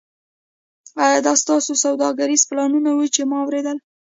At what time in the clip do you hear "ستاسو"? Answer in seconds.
1.43-1.71